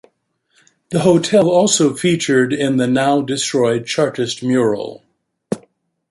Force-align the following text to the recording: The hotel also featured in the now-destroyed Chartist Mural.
The 0.89 1.01
hotel 1.01 1.47
also 1.47 1.93
featured 1.95 2.53
in 2.53 2.77
the 2.77 2.87
now-destroyed 2.87 3.85
Chartist 3.85 4.41
Mural. 4.41 5.03